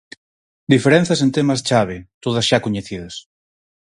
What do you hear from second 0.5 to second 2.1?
Diferenzas en temas chave,